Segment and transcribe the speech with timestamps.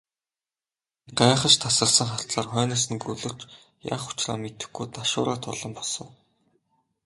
[1.05, 3.39] Би гайхаш тасарсан харцаар хойноос нь гөлөрч,
[3.93, 6.09] яах учраа мэдэхгүй ташуураа тулан босов.